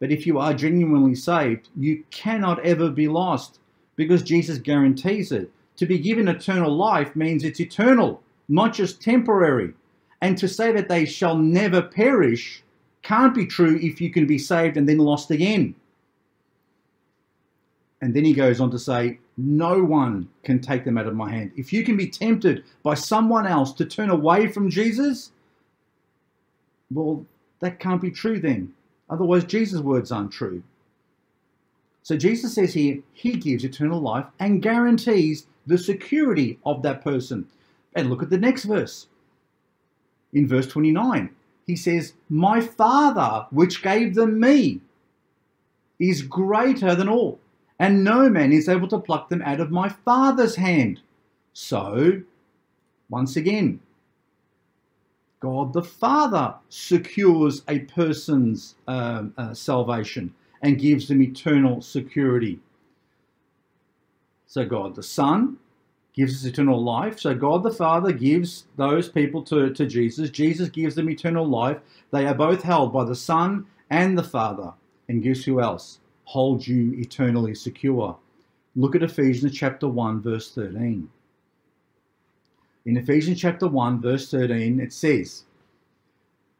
[0.00, 3.58] But if you are genuinely saved, you cannot ever be lost
[3.96, 5.50] because Jesus guarantees it.
[5.76, 9.72] To be given eternal life means it's eternal, not just temporary.
[10.20, 12.62] And to say that they shall never perish
[13.00, 15.74] can't be true if you can be saved and then lost again.
[18.00, 21.30] And then he goes on to say, No one can take them out of my
[21.30, 21.52] hand.
[21.56, 25.32] If you can be tempted by someone else to turn away from Jesus,
[26.90, 27.26] well,
[27.60, 28.72] that can't be true then.
[29.08, 30.62] Otherwise, Jesus' words aren't true.
[32.02, 37.46] So Jesus says here, he gives eternal life and guarantees the security of that person.
[37.94, 39.08] And look at the next verse.
[40.32, 41.30] In verse 29,
[41.66, 44.80] he says, My Father, which gave them me,
[45.98, 47.39] is greater than all
[47.80, 51.00] and no man is able to pluck them out of my Father's hand.
[51.54, 52.20] So,
[53.08, 53.80] once again,
[55.40, 62.60] God the Father secures a person's um, uh, salvation and gives them eternal security.
[64.46, 65.56] So, God the Son
[66.12, 67.18] gives us eternal life.
[67.18, 70.28] So, God the Father gives those people to, to Jesus.
[70.28, 71.78] Jesus gives them eternal life.
[72.10, 74.74] They are both held by the Son and the Father.
[75.08, 75.98] And guess who else?
[76.30, 78.16] Hold you eternally secure.
[78.76, 81.10] Look at Ephesians chapter 1, verse 13.
[82.86, 85.42] In Ephesians chapter 1, verse 13, it says,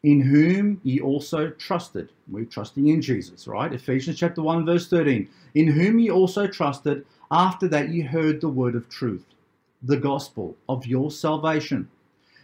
[0.03, 2.11] In whom ye also trusted.
[2.27, 3.73] We're trusting in Jesus, right?
[3.73, 5.29] Ephesians chapter 1, verse 13.
[5.55, 9.25] In whom ye also trusted, after that ye heard the word of truth,
[9.85, 11.89] the gospel of your salvation.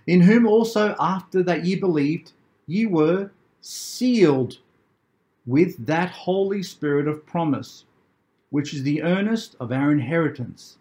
[0.06, 2.30] In whom also, after that ye believed,
[2.68, 4.58] ye were sealed
[5.46, 7.84] with that Holy Spirit of promise,
[8.50, 10.78] which is the earnest of our inheritance,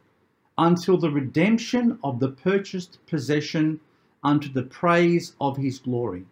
[0.58, 3.80] until the redemption of the purchased possession
[4.24, 6.26] unto the praise of his glory.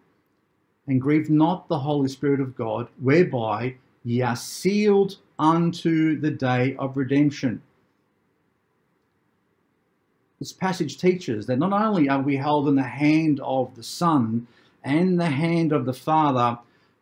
[0.86, 6.76] And grieve not the Holy Spirit of God, whereby ye are sealed unto the day
[6.76, 7.62] of redemption.
[10.44, 14.46] this passage teaches that not only are we held in the hand of the Son
[14.84, 16.58] and the hand of the Father,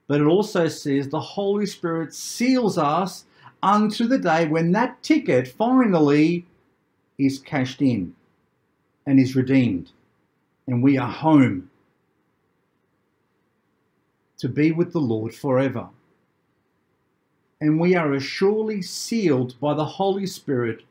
[0.08, 3.24] but it also says the Holy Spirit seals us
[3.62, 6.46] unto the day when that ticket finally
[7.18, 8.14] is cashed in
[9.06, 9.90] and is redeemed,
[10.66, 11.70] and we are home
[14.38, 15.88] to be with the Lord forever.
[17.60, 20.82] And we are as surely sealed by the Holy Spirit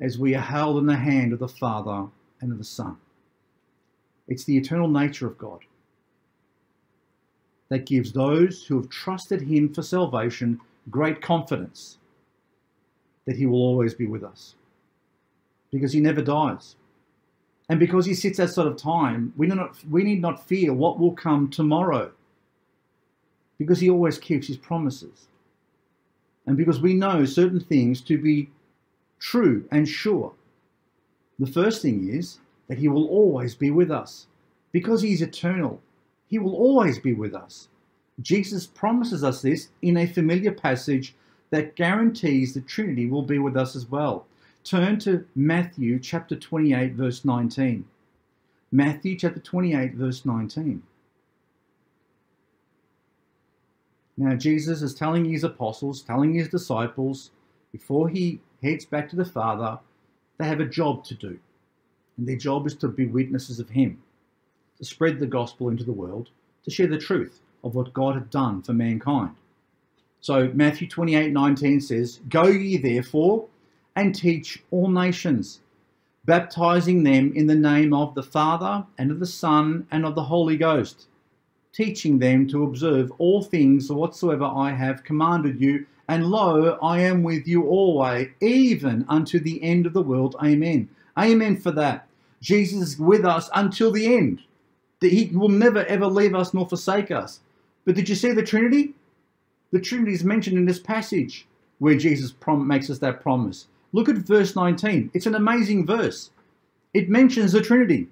[0.00, 2.08] as we are held in the hand of the Father
[2.40, 2.96] and of the Son.
[4.26, 5.60] It's the eternal nature of God
[7.68, 11.98] that gives those who have trusted Him for salvation great confidence
[13.26, 14.54] that He will always be with us
[15.70, 16.76] because He never dies.
[17.68, 20.98] And because He sits outside of time, we, do not, we need not fear what
[20.98, 22.10] will come tomorrow
[23.58, 25.26] because He always keeps His promises.
[26.46, 28.48] And because we know certain things to be
[29.18, 30.32] true and sure.
[31.38, 34.26] The first thing is that He will always be with us
[34.72, 35.82] because He is eternal.
[36.28, 37.68] He will always be with us.
[38.20, 41.14] Jesus promises us this in a familiar passage
[41.50, 44.26] that guarantees the Trinity will be with us as well.
[44.64, 47.84] Turn to Matthew chapter 28, verse 19.
[48.70, 50.82] Matthew chapter 28, verse 19.
[54.18, 57.30] Now, Jesus is telling his apostles, telling his disciples,
[57.72, 59.78] before he heads back to the Father,
[60.36, 61.38] they have a job to do.
[62.16, 64.02] And their job is to be witnesses of him,
[64.78, 66.30] to spread the gospel into the world,
[66.64, 69.34] to share the truth of what God had done for mankind.
[70.20, 73.46] So Matthew 28 19 says, Go ye therefore
[73.94, 75.60] and teach all nations,
[76.24, 80.24] baptizing them in the name of the Father and of the Son and of the
[80.24, 81.06] Holy Ghost,
[81.72, 85.86] teaching them to observe all things whatsoever I have commanded you.
[86.08, 90.36] And lo, I am with you always, even unto the end of the world.
[90.42, 90.88] Amen.
[91.18, 92.08] Amen for that.
[92.40, 94.42] Jesus is with us until the end.
[95.00, 97.40] That he will never ever leave us nor forsake us.
[97.84, 98.94] But did you see the Trinity?
[99.70, 101.46] The Trinity is mentioned in this passage
[101.78, 103.66] where Jesus makes us that promise.
[103.92, 105.10] Look at verse 19.
[105.14, 106.30] It's an amazing verse.
[106.92, 108.08] It mentions the Trinity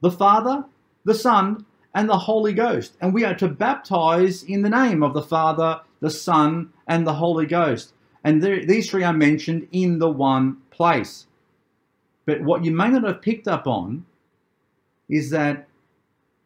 [0.00, 0.64] the Father,
[1.04, 2.96] the Son, and the Holy Ghost.
[3.00, 7.14] And we are to baptize in the name of the Father, the Son, and the
[7.14, 7.92] Holy Ghost.
[8.24, 11.26] And there, these three are mentioned in the one place.
[12.26, 14.06] But what you may not have picked up on
[15.08, 15.66] is that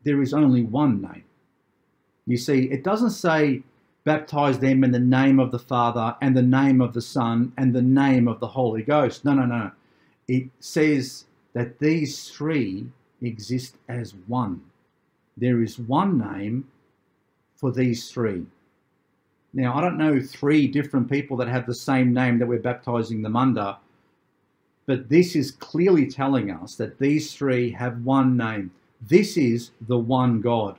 [0.05, 1.25] there is only one name.
[2.27, 3.63] You see, it doesn't say
[4.05, 7.75] baptize them in the name of the Father and the name of the Son and
[7.75, 9.25] the name of the Holy Ghost.
[9.25, 9.71] No, no, no.
[10.29, 12.87] It says that these three
[13.23, 14.63] exist as one.
[15.37, 16.69] There is one name
[17.57, 18.45] for these three.
[19.53, 23.23] Now, I don't know three different people that have the same name that we're baptizing
[23.23, 23.77] them under,
[24.87, 28.73] but this is clearly telling us that these three have one name.
[29.09, 30.79] This is the one God.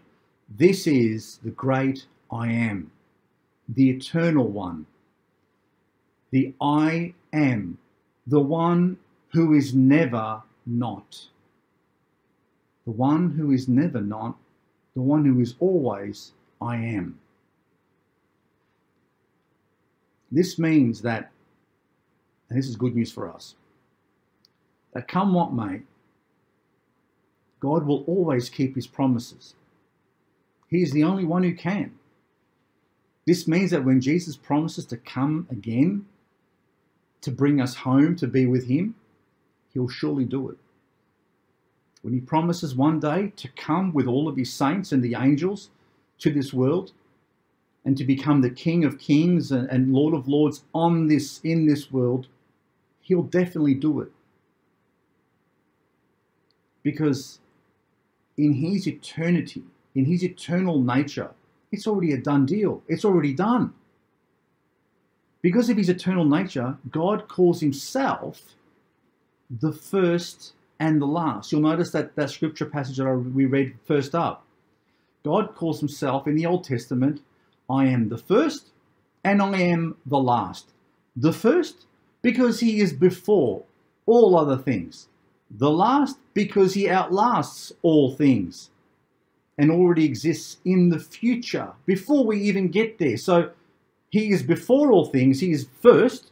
[0.58, 2.92] This is the great I am
[3.70, 4.86] the eternal one,
[6.32, 7.78] the I am,
[8.28, 8.98] the one
[9.30, 11.28] who is never not,
[12.86, 14.36] the one who is never not,
[14.94, 17.20] the one who is always I am.
[20.32, 21.32] This means that,
[22.50, 23.56] and this is good news for us,
[24.94, 25.82] that come what may,
[27.66, 29.56] God will always keep his promises.
[30.70, 31.96] He is the only one who can.
[33.26, 36.06] This means that when Jesus promises to come again
[37.22, 38.94] to bring us home to be with Him,
[39.74, 40.58] He'll surely do it.
[42.04, 45.72] When He promises one day to come with all of His saints and the angels
[46.20, 46.92] to this world
[47.84, 51.92] and to become the King of Kings and Lord of Lords on this in this
[51.92, 52.28] world,
[53.02, 54.12] He'll definitely do it.
[56.84, 57.40] Because
[58.38, 61.32] in His eternity, in His eternal nature,
[61.72, 62.84] it's already a done deal.
[62.88, 63.74] It's already done.
[65.42, 68.56] Because of his eternal nature, God calls himself
[69.50, 71.52] the first and the last.
[71.52, 74.44] You'll notice that that scripture passage that we read first up.
[75.24, 77.22] God calls himself in the Old Testament,
[77.70, 78.70] I am the first
[79.24, 80.72] and I am the last.
[81.16, 81.86] The first,
[82.22, 83.64] because he is before
[84.06, 85.10] all other things.
[85.52, 88.70] The last, because he outlasts all things
[89.58, 93.18] and already exists in the future before we even get there.
[93.18, 93.52] So
[94.10, 96.32] he is before all things, he is first,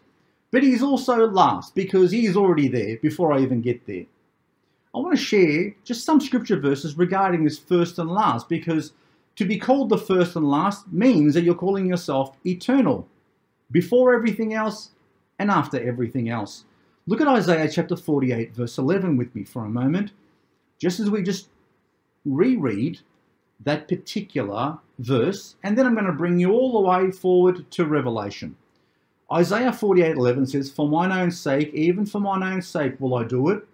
[0.52, 4.06] but he's also last because he is already there before I even get there.
[4.96, 8.94] I want to share just some scripture verses regarding this first and last because
[9.38, 13.08] to be called the first and last means that you're calling yourself eternal
[13.72, 14.92] before everything else
[15.40, 16.66] and after everything else.
[17.06, 20.12] Look at Isaiah chapter 48, verse 11 with me for a moment,
[20.80, 21.50] just as we just
[22.24, 23.02] reread
[23.60, 27.86] that particular verse, and then I'm going to bring you all the way forward to
[27.86, 28.56] Revelation.
[29.32, 33.50] Isaiah 48:11 says, "For mine own sake, even for mine own sake will I do
[33.50, 33.68] it,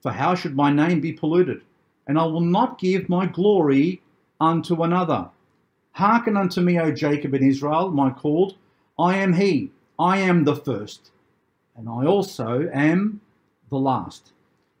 [0.00, 1.62] for how should my name be polluted?
[2.08, 4.02] And I will not give my glory
[4.40, 5.30] unto another.
[5.92, 8.56] Hearken unto me, O Jacob and Israel, my called.
[8.98, 11.12] I am he, I am the first,
[11.76, 13.20] and I also am
[13.70, 14.32] the last.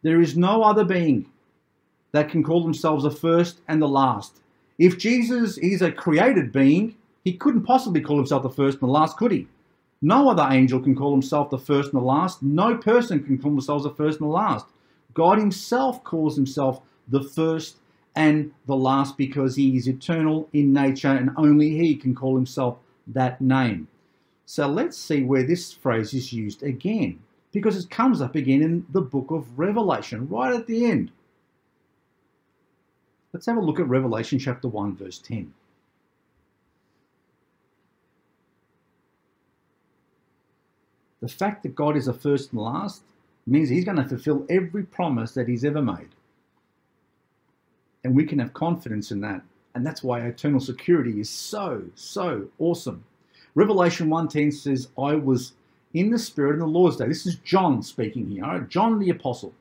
[0.02, 1.26] There is no other being
[2.12, 4.40] that can call themselves the first and the last.
[4.78, 8.92] If Jesus is a created being, he couldn't possibly call himself the first and the
[8.92, 9.46] last, could he?
[10.02, 12.42] No other angel can call himself the first and the last.
[12.42, 14.66] No person can call themselves the first and the last.
[15.14, 17.76] God himself calls himself the first
[18.16, 22.78] and the last because he is eternal in nature and only he can call himself
[23.06, 23.88] that name.
[24.46, 27.20] So let's see where this phrase is used again
[27.52, 31.10] because it comes up again in the book of Revelation, right at the end.
[33.32, 35.52] Let's have a look at Revelation chapter 1, verse 10.
[41.20, 43.02] The fact that God is the first and last
[43.46, 46.08] means he's going to fulfill every promise that he's ever made.
[48.04, 49.42] And we can have confidence in that.
[49.74, 53.04] And that's why eternal security is so, so awesome.
[53.54, 55.52] Revelation 1.10 says, I was
[55.92, 57.06] in the Spirit on the Lord's day.
[57.06, 58.66] This is John speaking here?
[58.68, 59.52] John the Apostle.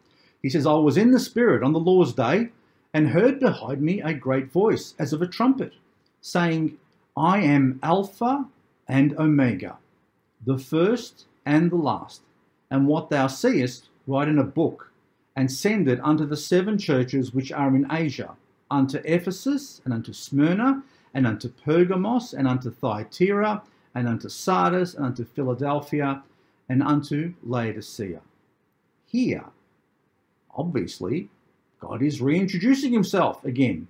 [0.42, 2.50] He says, I was in the Spirit on the Lord's day
[2.94, 5.74] and heard behind me a great voice as of a trumpet,
[6.22, 6.78] saying,
[7.18, 8.46] I am Alpha
[8.88, 9.78] and Omega,
[10.46, 12.22] the first and the last.
[12.70, 14.92] And what thou seest, write in a book,
[15.36, 18.36] and send it unto the seven churches which are in Asia,
[18.70, 20.84] unto Ephesus, and unto Smyrna,
[21.14, 23.62] and unto Pergamos, and unto Thyatira,
[23.96, 26.24] and unto Sardis, and unto Philadelphia,
[26.70, 28.22] and unto Laodicea.
[29.06, 29.46] Here,
[30.56, 31.30] obviously,
[31.80, 33.88] God is reintroducing himself again.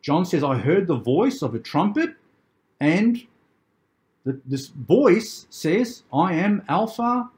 [0.00, 2.14] John says, I heard the voice of a trumpet,
[2.80, 3.26] and
[4.24, 7.28] the, this voice says, I am Alpha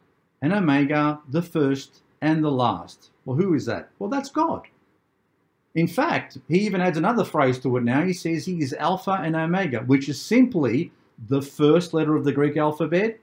[0.41, 3.11] and Omega, the first and the last.
[3.25, 3.91] Well, who is that?
[3.99, 4.67] Well, that's God.
[5.75, 8.03] In fact, he even adds another phrase to it now.
[8.05, 10.93] He says he is Alpha and Omega, which is simply
[11.27, 13.19] the first letter of the Greek alphabet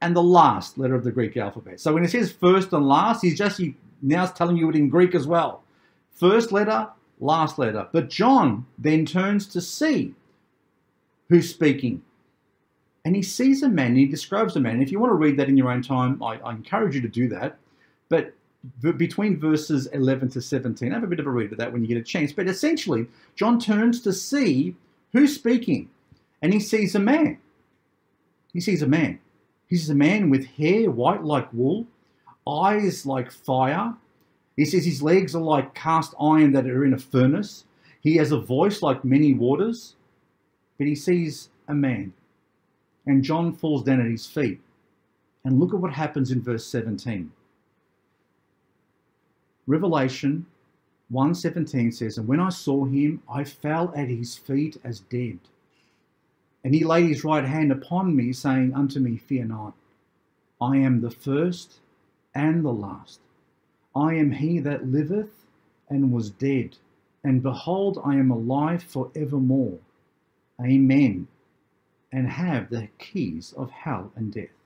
[0.00, 1.80] and the last letter of the Greek alphabet.
[1.80, 4.76] So when he says first and last, he's just he now it's telling you it
[4.76, 5.62] in Greek as well.
[6.10, 6.88] First letter,
[7.20, 7.88] last letter.
[7.92, 10.14] But John then turns to see
[11.28, 12.02] who's speaking.
[13.04, 14.74] And he sees a man, and he describes a man.
[14.74, 17.00] And If you want to read that in your own time, I, I encourage you
[17.02, 17.56] to do that.
[18.08, 18.34] But
[18.96, 21.88] between verses 11 to 17, have a bit of a read of that when you
[21.88, 22.32] get a chance.
[22.32, 24.74] But essentially, John turns to see
[25.12, 25.88] who's speaking,
[26.42, 27.38] and he sees a man.
[28.52, 29.20] He sees a man.
[29.68, 31.86] He sees a man with hair white like wool,
[32.46, 33.94] eyes like fire.
[34.56, 37.64] He says his legs are like cast iron that are in a furnace.
[38.00, 39.96] He has a voice like many waters.
[40.78, 42.12] But he sees a man.
[43.06, 44.60] And John falls down at his feet.
[45.44, 47.32] And look at what happens in verse 17.
[49.66, 50.46] Revelation
[51.12, 55.38] 1:17 says, And when I saw him, I fell at his feet as dead.
[56.66, 59.74] And he laid his right hand upon me, saying unto me, Fear not.
[60.60, 61.78] I am the first
[62.34, 63.20] and the last.
[63.94, 65.44] I am he that liveth
[65.88, 66.76] and was dead,
[67.22, 69.78] and behold, I am alive for evermore.
[70.60, 71.28] Amen.
[72.10, 74.58] And have the keys of hell and death.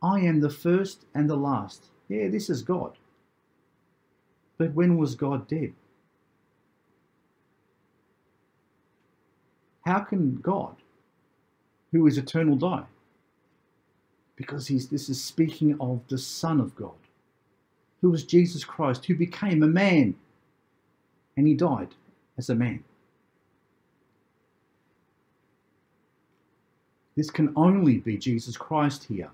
[0.00, 1.86] I am the first and the last.
[2.08, 2.92] Yeah, this is God.
[4.56, 5.72] But when was God dead?
[9.86, 10.76] How can God,
[11.92, 12.84] who is eternal, die?
[14.36, 16.92] because he's, this is speaking of the Son of God,
[18.02, 20.14] who was Jesus Christ, who became a man
[21.36, 21.88] and he died
[22.38, 22.84] as a man.
[27.16, 29.30] This can only be Jesus Christ here.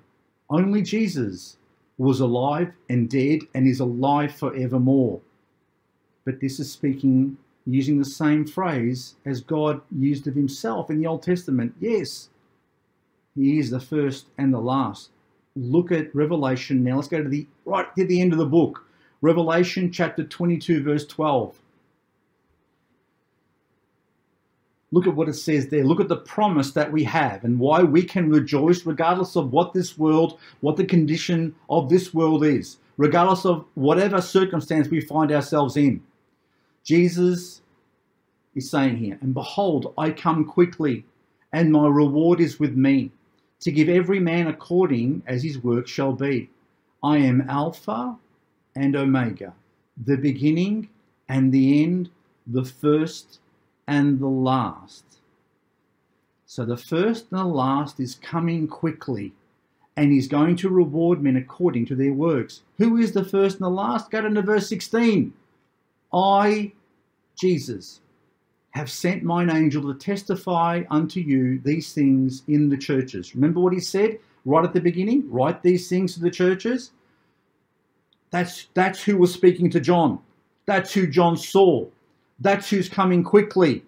[0.48, 1.56] Only Jesus
[1.98, 5.20] was alive and dead and is alive forevermore.
[6.24, 7.36] But this is speaking
[7.66, 11.74] using the same phrase as God used of himself in the Old Testament.
[11.80, 12.28] Yes,
[13.34, 15.10] he is the first and the last.
[15.54, 16.96] Look at Revelation now.
[16.96, 18.84] Let's go to the right to the end of the book.
[19.20, 21.56] Revelation chapter 22, verse 12.
[24.90, 25.84] Look at what it says there.
[25.84, 29.72] Look at the promise that we have and why we can rejoice regardless of what
[29.72, 35.32] this world, what the condition of this world is, regardless of whatever circumstance we find
[35.32, 36.02] ourselves in.
[36.84, 37.62] Jesus
[38.54, 41.04] is saying here, and behold, I come quickly,
[41.52, 43.10] and my reward is with me
[43.60, 46.50] to give every man according as his work shall be.
[47.02, 48.16] I am Alpha
[48.74, 49.54] and Omega,
[50.04, 50.88] the beginning
[51.28, 52.10] and the end,
[52.46, 53.38] the first
[53.86, 55.04] and the last.
[56.46, 59.32] So the first and the last is coming quickly,
[59.96, 62.62] and he's going to reward men according to their works.
[62.78, 64.10] Who is the first and the last?
[64.10, 65.32] Go down to verse 16.
[66.12, 66.72] I,
[67.38, 68.00] Jesus,
[68.70, 73.34] have sent mine angel to testify unto you these things in the churches.
[73.34, 75.30] Remember what he said right at the beginning?
[75.30, 76.92] Write these things to the churches.
[78.30, 80.18] That's that's who was speaking to John.
[80.66, 81.86] That's who John saw.
[82.40, 83.84] That's who's coming quickly.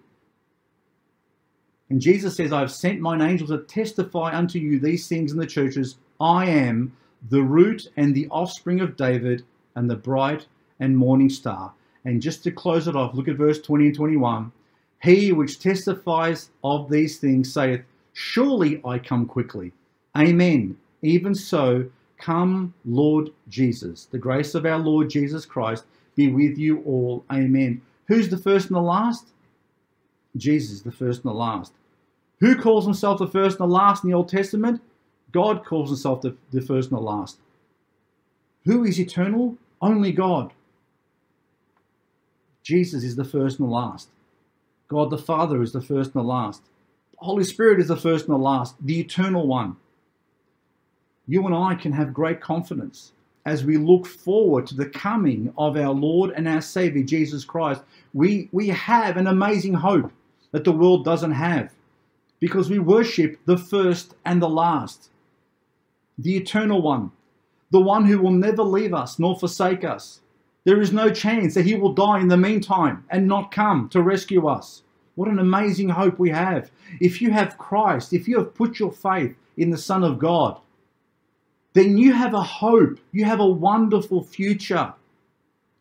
[1.89, 5.37] And Jesus says, I have sent mine angel to testify unto you these things in
[5.37, 5.97] the churches.
[6.19, 6.95] I am
[7.29, 9.43] the root and the offspring of David
[9.75, 10.47] and the bright
[10.79, 11.73] and morning star.
[12.05, 14.51] And just to close it off, look at verse 20 and 21.
[15.01, 17.81] He which testifies of these things saith,
[18.13, 19.73] Surely I come quickly.
[20.17, 20.77] Amen.
[21.01, 21.85] Even so,
[22.17, 24.05] come, Lord Jesus.
[24.05, 25.85] The grace of our Lord Jesus Christ
[26.15, 27.25] be with you all.
[27.31, 27.81] Amen.
[28.07, 29.27] Who's the first and the last?
[30.37, 31.73] Jesus, the first and the last.
[32.39, 34.81] Who calls himself the first and the last in the Old Testament?
[35.31, 37.37] God calls himself the, the first and the last.
[38.65, 39.57] Who is eternal?
[39.81, 40.53] Only God.
[42.65, 44.09] Jesus is the first and the last.
[44.87, 46.63] God the Father is the first and the last.
[47.11, 49.77] The Holy Spirit is the first and the last, the eternal one.
[51.27, 53.11] You and I can have great confidence
[53.45, 57.83] as we look forward to the coming of our Lord and our Savior, Jesus Christ.
[58.15, 60.11] We, we have an amazing hope
[60.51, 61.71] that the world doesn't have
[62.39, 65.11] because we worship the first and the last,
[66.17, 67.11] the eternal one,
[67.69, 70.21] the one who will never leave us nor forsake us,
[70.65, 74.01] there is no chance that he will die in the meantime and not come to
[74.01, 74.81] rescue us.
[75.13, 76.71] What an amazing hope we have.
[76.99, 80.59] If you have Christ, if you have put your faith in the Son of God,
[81.73, 82.99] then you have a hope.
[83.11, 84.93] You have a wonderful future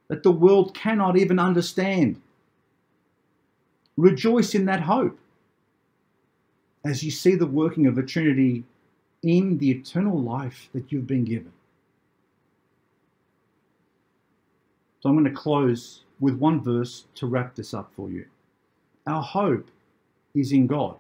[0.09, 2.21] that the world cannot even understand.
[3.97, 5.19] Rejoice in that hope
[6.85, 8.65] as you see the working of the Trinity
[9.23, 11.53] in the eternal life that you've been given.
[15.05, 18.25] So I'm going to close with one verse to wrap this up for you.
[19.07, 19.69] Our hope
[20.35, 20.97] is in God,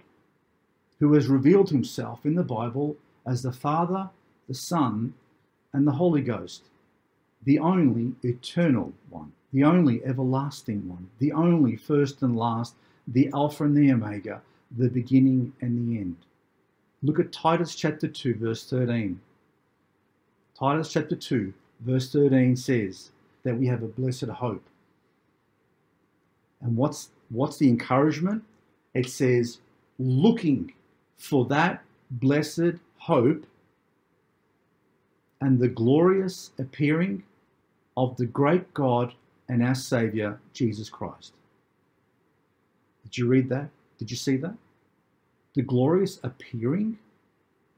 [1.00, 4.10] who has revealed himself in the Bible as the Father,
[4.46, 5.14] the Son,
[5.72, 6.64] and the Holy Ghost,
[7.44, 12.74] the only eternal one, the only everlasting one, the only first and last,
[13.08, 14.42] the Alpha and the Omega,
[14.76, 16.16] the beginning and the end.
[17.02, 19.18] Look at Titus chapter 2, verse 13.
[20.58, 23.10] Titus chapter 2, verse 13 says,
[23.44, 24.64] that we have a blessed hope.
[26.60, 28.42] And what's what's the encouragement?
[28.94, 29.58] It says
[29.98, 30.72] looking
[31.18, 33.46] for that blessed hope
[35.40, 37.22] and the glorious appearing
[37.96, 39.12] of the great God
[39.48, 41.32] and our Savior, Jesus Christ.
[43.02, 43.68] Did you read that?
[43.98, 44.54] Did you see that?
[45.54, 46.98] The glorious appearing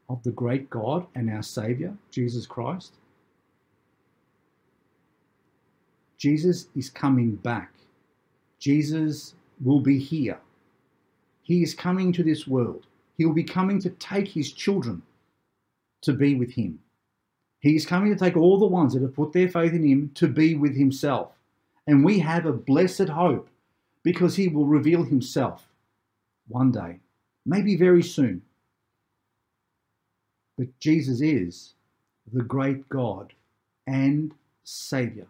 [0.08, 2.94] of the great God and our Savior, Jesus Christ.
[6.18, 7.72] Jesus is coming back.
[8.58, 10.38] Jesus will be here.
[11.42, 12.86] He is coming to this world.
[13.16, 15.02] He will be coming to take his children
[16.02, 16.80] to be with him.
[17.60, 20.10] He is coming to take all the ones that have put their faith in him
[20.14, 21.32] to be with himself.
[21.86, 23.48] And we have a blessed hope
[24.02, 25.68] because he will reveal himself
[26.48, 27.00] one day,
[27.44, 28.42] maybe very soon.
[30.56, 31.74] But Jesus is
[32.32, 33.32] the great God
[33.86, 34.32] and
[34.64, 35.26] Savior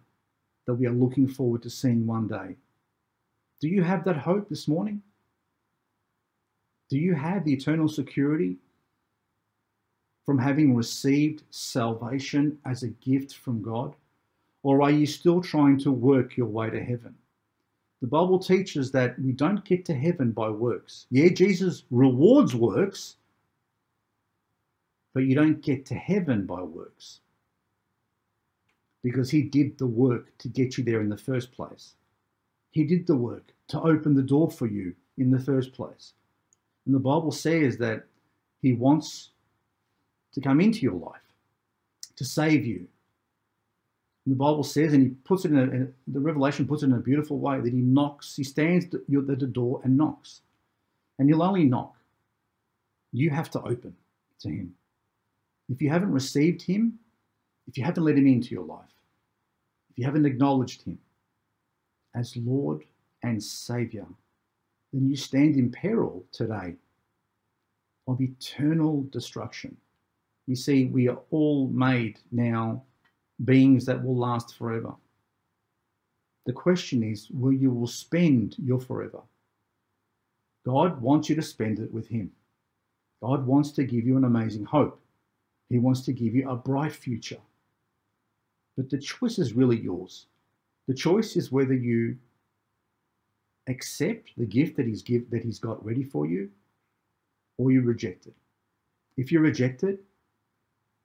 [0.66, 2.56] that we are looking forward to seeing one day.
[3.60, 5.00] Do you have that hope this morning?
[6.90, 8.56] Do you have the eternal security
[10.24, 13.94] from having received salvation as a gift from God?
[14.62, 17.14] Or are you still trying to work your way to heaven?
[18.00, 21.06] The Bible teaches that we don't get to heaven by works.
[21.10, 23.16] Yeah, Jesus rewards works,
[25.14, 27.20] but you don't get to heaven by works
[29.06, 31.94] because he did the work to get you there in the first place.
[32.72, 36.14] He did the work to open the door for you in the first place.
[36.84, 38.06] And the Bible says that
[38.62, 39.30] he wants
[40.32, 41.22] to come into your life,
[42.16, 42.88] to save you.
[44.24, 46.86] And the Bible says, and he puts it in, a, in the Revelation puts it
[46.86, 50.40] in a beautiful way that he knocks, he stands at the door and knocks.
[51.20, 51.94] And he'll only knock.
[53.12, 53.94] You have to open
[54.40, 54.74] to him.
[55.68, 56.98] If you haven't received him,
[57.68, 58.95] if you haven't let him into your life,
[59.96, 60.98] if you haven't acknowledged him
[62.14, 62.84] as Lord
[63.22, 64.04] and Savior,
[64.92, 66.74] then you stand in peril today
[68.06, 69.74] of eternal destruction.
[70.46, 72.82] You see, we are all made now
[73.46, 74.94] beings that will last forever.
[76.44, 79.20] The question is, will you will spend your forever?
[80.66, 82.30] God wants you to spend it with Him.
[83.22, 85.00] God wants to give you an amazing hope.
[85.70, 87.40] He wants to give you a bright future.
[88.76, 90.26] But the choice is really yours.
[90.86, 92.16] The choice is whether you
[93.68, 96.50] accept the gift that he's give that he's got ready for you
[97.58, 98.34] or you reject it.
[99.16, 100.00] If you reject it,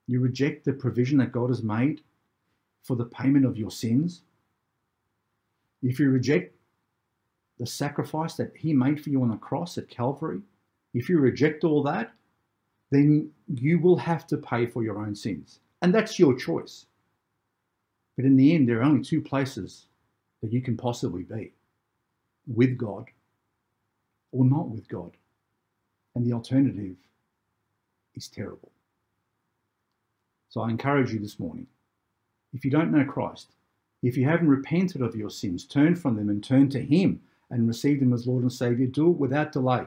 [0.07, 2.01] you reject the provision that God has made
[2.83, 4.23] for the payment of your sins.
[5.81, 6.55] If you reject
[7.57, 10.41] the sacrifice that he made for you on the cross at Calvary,
[10.93, 12.11] if you reject all that,
[12.91, 15.59] then you will have to pay for your own sins.
[15.81, 16.85] And that's your choice.
[18.15, 19.85] But in the end, there are only two places
[20.41, 21.53] that you can possibly be
[22.47, 23.09] with God
[24.31, 25.11] or not with God.
[26.15, 26.97] And the alternative
[28.15, 28.71] is terrible.
[30.49, 31.67] So I encourage you this morning
[32.53, 33.53] if you don't know Christ,
[34.03, 37.67] if you haven't repented of your sins, turn from them and turn to Him and
[37.67, 39.85] receive Him as Lord and Savior, do it without delay.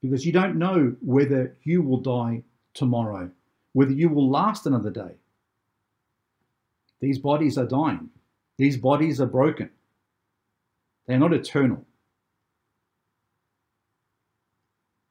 [0.00, 2.44] Because you don't know whether you will die
[2.74, 3.30] tomorrow,
[3.72, 5.16] whether you will last another day.
[7.00, 8.10] These bodies are dying,
[8.56, 9.70] these bodies are broken.
[11.06, 11.84] They are not eternal.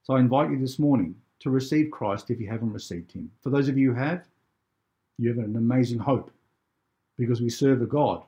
[0.03, 3.31] So I invite you this morning to receive Christ if you haven't received him.
[3.41, 4.25] For those of you who have,
[5.17, 6.31] you have an amazing hope
[7.17, 8.23] because we serve a God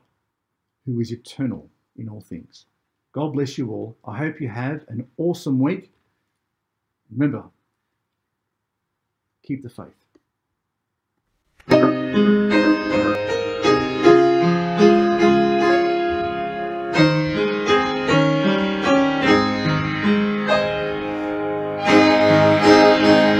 [0.84, 2.66] who is eternal in all things.
[3.12, 3.96] God bless you all.
[4.04, 5.92] I hope you have an awesome week.
[7.10, 7.44] Remember,
[9.42, 10.09] keep the faith.